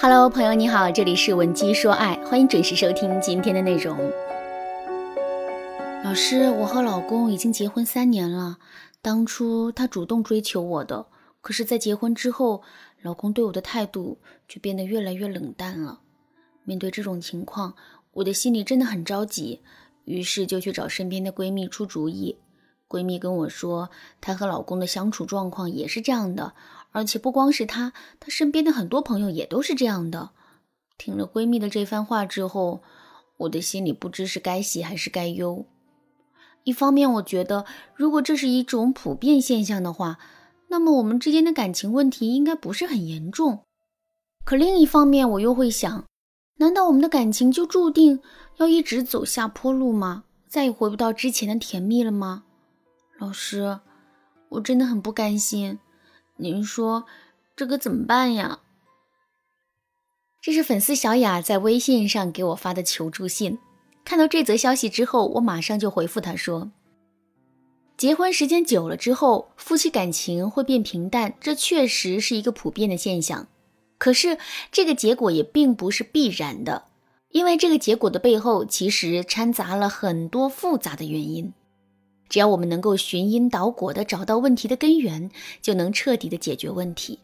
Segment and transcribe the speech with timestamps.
[0.00, 3.98] Hello，朋友你好，这里是文姬说爱，欢迎准时收听今天的内容。
[6.04, 8.58] 老师，我和老公已经结婚三年了，
[9.02, 11.06] 当初他主动追求我的，
[11.40, 12.62] 可是，在结婚之后，
[13.02, 15.98] 老公对我的态度却变得越来越冷淡了。
[16.62, 17.74] 面对这种情况，
[18.12, 19.62] 我的心里真的很着急，
[20.04, 22.38] 于是就去找身边的闺蜜出主意。
[22.88, 23.90] 闺蜜跟我说，
[24.20, 26.54] 她和老公的相处状况也是这样的。
[26.92, 30.30] 而且不光是她，她身边的很多朋友也都是这样的。
[30.96, 32.82] 听了闺蜜的这番话之后，
[33.38, 35.64] 我的心里不知是该喜还是该忧。
[36.64, 40.18] 一方面，我觉得如果这是一种普遍现象的话，
[40.68, 43.60] 那么我们之间的感情问题应该不是很严重。
[44.44, 46.04] 可另一方面，我又会想，
[46.56, 48.20] 难道我们的感情就注定
[48.56, 50.24] 要一直走下坡路吗？
[50.48, 52.44] 再也回不到之前的甜蜜了吗？
[53.18, 53.80] 老师，
[54.48, 55.78] 我真的很不甘心。
[56.40, 57.04] 您说
[57.56, 58.60] 这可怎么办呀？
[60.40, 63.58] 这是粉丝小雅在微信上给我发的求助信。
[64.04, 66.70] 看到这则消息之后，我马上就回复她说
[67.98, 73.48] ：“结婚时间久了之后，夫妻感情会变平淡，这确实是一个普遍的现象。
[73.98, 74.38] 可是
[74.70, 76.84] 这个结果也并不是必然的，
[77.30, 81.52] 因为这个结果的背后其实掺杂了很多复杂的原因。”
[82.28, 85.30] 只要我们能够寻因导果的找到问题的根源，
[85.62, 87.18] 就能彻底的解决问题。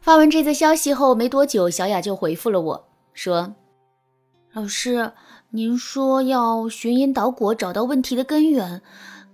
[0.00, 3.54] 发完这则消息后没多久，小雅就回复了我说
[4.54, 5.12] ：“老师，
[5.50, 8.80] 您说要寻因导果找到问题的根源，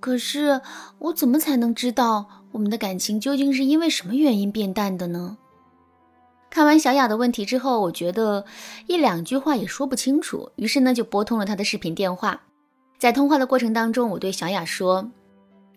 [0.00, 0.60] 可是
[0.98, 5.36] 我怎么才能知道我们的感情究竟是因为什么原因变淡的呢？”
[6.48, 8.44] 看完小雅的问题之后，我觉得
[8.86, 12.42] 一两句话也说不清楚，于是呢就拨通了她的视频电话。
[13.02, 15.10] 在通话的过程当中，我对小雅说：“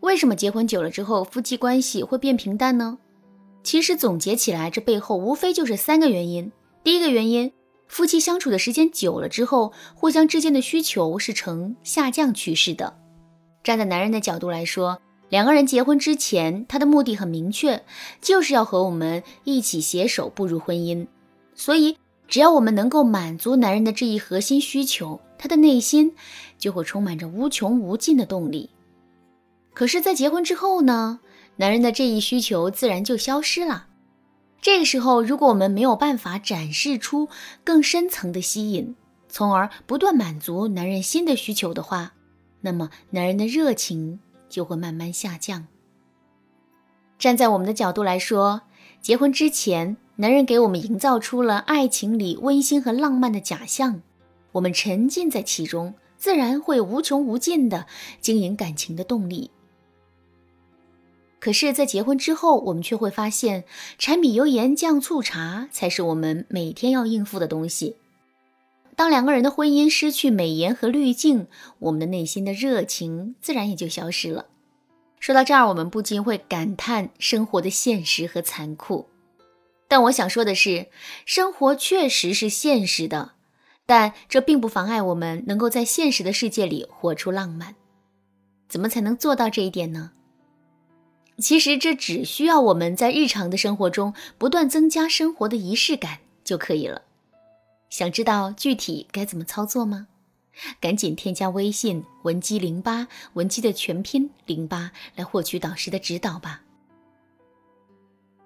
[0.01, 2.99] 为什么结婚久了之后，夫妻关系会变平淡呢？
[3.63, 6.51] 其实总结起来，这背后无非就是三个原因。
[6.83, 7.51] 第一个原因，
[7.87, 12.95] 夫妻相处的时间久了之后，互相之间的需求是呈下降趋势的。
[13.63, 17.81] 站在男人的角度来说，两个人结婚之前，他的目的很明确，
[18.21, 21.07] 就是要和我们一起携手步入婚姻。
[21.55, 21.97] 所以，
[22.27, 26.15] 只要我们能够满足男人的这一核心需求。”他的内心
[26.57, 28.69] 就会充满着无穷无尽的动力。
[29.73, 31.19] 可是，在结婚之后呢，
[31.57, 33.87] 男人的这一需求自然就消失了。
[34.61, 37.29] 这个时候，如果我们没有办法展示出
[37.63, 38.95] 更深层的吸引，
[39.29, 42.13] 从而不断满足男人新的需求的话，
[42.61, 44.19] 那么男人的热情
[44.49, 45.67] 就会慢慢下降。
[47.19, 48.61] 站在我们的角度来说，
[49.01, 54.01] 结婚之前，男人给我们营造出了爱情里温馨和浪漫的假象。
[54.55, 57.87] 我们沉浸在其中，自然会无穷无尽的
[58.21, 59.51] 经营感情的动力。
[61.39, 63.65] 可是，在结婚之后，我们却会发现，
[63.97, 67.97] 柴米油盐酱醋茶才是我们每天要应付的东西。
[68.95, 71.47] 当两个人的婚姻失去美颜和滤镜，
[71.79, 74.45] 我们的内心的热情自然也就消失了。
[75.19, 79.09] 说到这儿，我们不禁会感叹生活的现实和残酷。
[79.89, 80.87] 但我想说的是，
[81.25, 83.33] 生活确实是现实的。
[83.85, 87.75] 但这并不妨碍我们能够在现实的世界里活出浪漫。
[88.67, 90.11] 怎么才能做到这一点呢？
[91.37, 97.01] 其实这只需要我们在日常的生活中不断增加生活的仪式感就可以了。
[97.89, 100.07] 想知道具体该怎么操作吗？
[100.79, 106.61] 赶紧添加微信文姬零八，文姬的全拼零八，来获取导师的指导吧。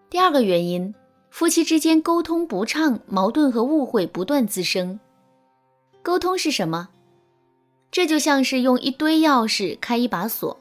[0.09, 0.93] 第二个原因，
[1.29, 4.99] 夫妻之间沟通不畅，矛盾和误会不断滋生。
[6.01, 6.89] 沟通是什么？
[7.91, 10.57] 这就像是用一堆钥匙开一把锁，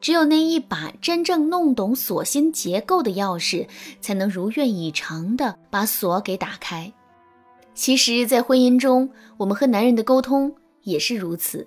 [0.00, 3.66] 只有那一把真正弄懂锁芯结构的钥匙，
[4.00, 6.92] 才能如愿以偿的把锁给打开。
[7.74, 11.66] 其实，在婚姻中，我们和男人的沟通也是如此。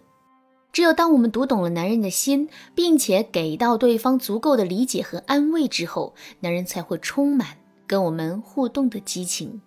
[0.72, 9.62] 只有当我们读懂了男人的心，并且给到对方足够的理解和安慰之后，男人才会充满跟我们互动的激情。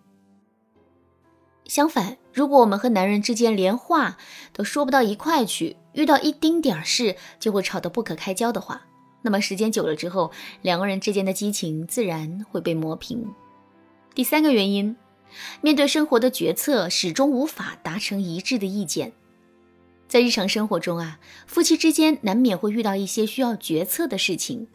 [1.70, 4.18] 相反，如果我们和男人之间连话
[4.52, 8.82] 都说不到一块去，遇到一丁点儿事就会吵得不可开交的话，
[9.22, 10.32] 那么时间久了之后，
[10.62, 13.24] 两个人之间的激情自然会被磨平。
[14.16, 14.96] 第三个原因，
[15.60, 19.12] 面对生活的决策始终无法达成一致的意见。
[20.08, 24.66] 在日常生活中啊，夫妻之间难免会遇到一些需要决策的事情，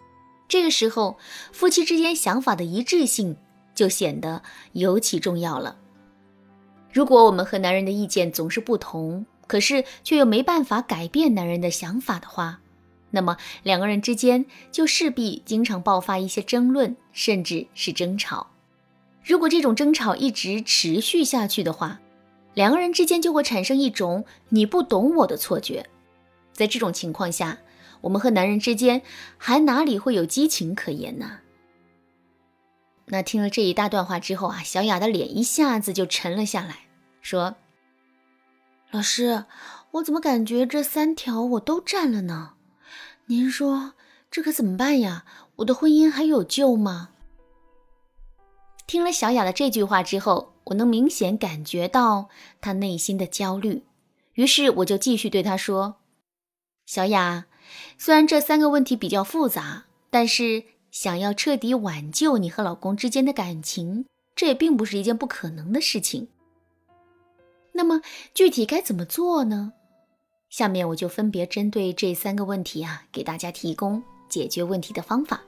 [0.48, 1.18] 这个时候，
[1.52, 3.36] 夫妻之间想法的一致性
[3.76, 5.80] 就显得尤其重要了。
[6.96, 12.62] 如果我们和男人的意见总是不同，可是却又没办法改变男人的想法的话，
[13.12, 18.48] 那么两个人之间就势必经常爆发一些争论，甚至是争吵。
[19.26, 22.00] 如果这种争吵一直持续下去的话，
[22.54, 25.86] 两个人之间就会产生一种你不懂我的错觉。
[26.54, 27.58] 在这种情况下，
[28.00, 29.02] 我们和男人之间
[29.38, 31.40] 还哪里会有激情可言呢？
[33.08, 36.85] 那听了这一大段话之后啊，小雅的脸一下子就沉了下来，
[37.26, 37.56] 说
[38.92, 39.46] ：“老师，
[39.94, 42.54] 我怎么感觉这三条我都占了呢？
[43.26, 43.94] 您说
[44.30, 45.26] 这可怎么办呀？
[45.56, 47.10] 我的婚姻还有救吗？”
[48.86, 52.30] 听了小雅的这句话之后，我能明显感觉到
[52.62, 53.82] 她内心的焦虑，
[54.34, 55.96] 于是我就继续对她说
[56.86, 57.48] ：“小雅。”
[57.98, 64.06] 虽然这三个问题比较复杂，但是想要彻底挽救你和老公之间的感情，
[64.36, 66.28] 这也并不是一件不可能的事情。
[67.78, 68.02] 那么
[68.34, 69.74] 具体该怎么做呢？
[70.50, 75.42] 下面我就分别针对这三个问题啊，给大家提供解决问题的方法。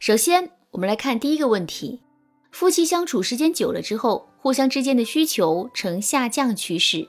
[0.00, 2.02] 首先，我们来看第一个问题：
[2.50, 7.08] 夫妻相处时间久了之后，互相之间的需求呈下降趋势，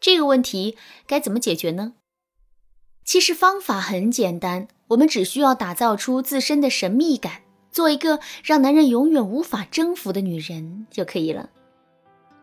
[0.00, 0.76] 这个问题
[1.08, 1.94] 该怎么解决呢？
[3.04, 7.42] 其实方法很简单，我们只需要打造出自身的神秘感，
[7.72, 11.50] 做一个让男人永远无法征服的女人就可以了。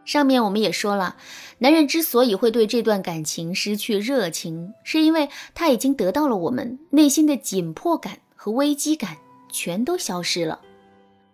[0.10, 1.18] 上面我们也说了，
[1.60, 9.18] 男人之所以会对这段感情失去热情，是因为他已经得到了我们内心的紧迫感和危机感，
[9.52, 10.62] 全都消失了。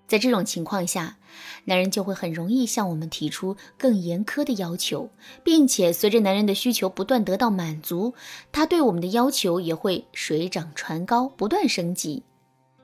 [0.10, 1.16] 在这种情况下，
[1.64, 5.10] 男人就会很容易向我们提出更严苛的要求，
[5.42, 8.14] 并且随着男人的需求不断得到满足，
[8.52, 12.22] 他对我们的要求也会水涨船高，不断升级。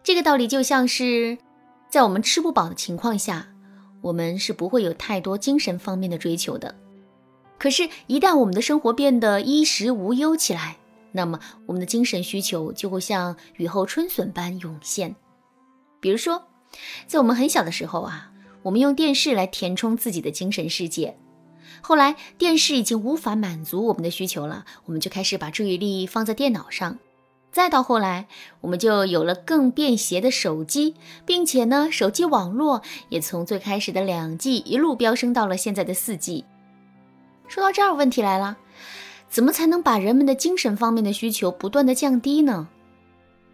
[0.01, 1.37] 这个道理就像是，
[1.89, 3.49] 在我们吃不饱的情况下，
[4.01, 6.75] 我们是不会有太多精神方面的追求的。
[7.57, 10.77] 可是，一旦我们的生活变得衣食无忧起来，
[11.11, 15.15] 那么我们的精神需求就会像雨后春笋般涌现。
[15.99, 16.47] 比如说，
[17.05, 18.31] 在我们很小的时候啊，
[18.63, 21.15] 我们用电视来填充自己的精神世界。
[21.81, 26.97] 后来电视已经无法满足我们的需求了，我们就开始把注意力放在电脑上。
[27.51, 28.27] 再到后来，
[28.61, 30.95] 我们就有了更便携的手机，
[31.25, 36.45] 并且呢，手机网络也从最开始的两 G 一路飙升到了现在的四 G。
[37.49, 38.57] 说到这儿，问题来了，
[39.29, 42.69] 怎么才能把人们的精神方面的需求不断的降低呢？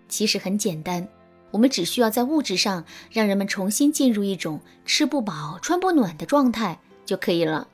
[0.08, 1.08] 其实很简单。
[1.50, 7.68] 我们只需要在物质上让人们重新进入一种吃不饱穿不暖的状态就可以了。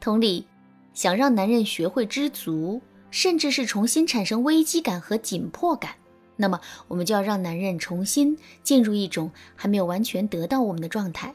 [0.00, 0.46] 同理，
[0.94, 2.80] 想让男人学会知足，
[3.12, 5.92] 甚至是重新产生危机感和紧迫感，
[6.34, 11.32] 那么我们就要让男人重新进入一种还没有完全得到我们的状态。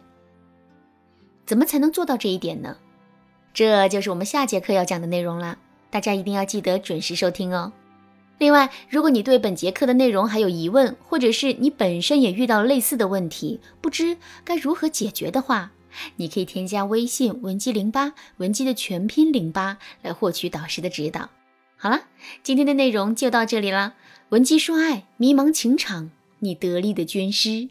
[1.45, 2.75] 怎么才能做到这一点呢？
[3.53, 5.57] 这就是我们下节课要讲的内容啦，
[5.89, 7.71] 大家一定要记得准时收听哦。
[8.39, 15.71] 另外，如果你对本节课的内容还有疑问，或者是你本身也遇到类似的问题，不知该如何解决的话，
[16.17, 21.29] 你可以添加微信文姬零八，文姬的全拼零八，来获取导师的指导。
[21.79, 22.05] 好了，
[22.41, 23.93] 今天的内容就到这里了。
[24.29, 26.09] 文姬说爱，迷茫情场，
[26.39, 27.67] 你得力的军师。